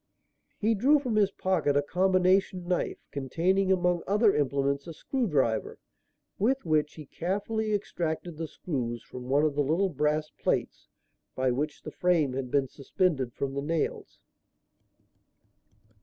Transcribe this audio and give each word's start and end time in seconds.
He 0.57 0.73
drew 0.73 0.97
from 0.97 1.15
his 1.15 1.29
pocket 1.29 1.77
a 1.77 1.83
"combination" 1.83 2.67
knife 2.67 2.97
containing, 3.11 3.71
among 3.71 4.01
other 4.07 4.33
implements, 4.35 4.87
a 4.87 4.95
screw 4.95 5.27
driver, 5.27 5.77
with 6.39 6.65
which 6.65 6.95
he 6.95 7.05
carefully 7.05 7.75
extracted 7.75 8.35
the 8.37 8.47
screws 8.47 9.03
from 9.03 9.29
one 9.29 9.43
of 9.43 9.53
the 9.53 9.61
little 9.61 9.89
brass 9.89 10.31
plates 10.31 10.87
by 11.35 11.51
which 11.51 11.83
the 11.83 11.91
frame 11.91 12.33
had 12.33 12.49
been 12.49 12.67
suspended 12.67 13.33
from 13.35 13.53
the 13.53 13.61
nails. 13.61 14.17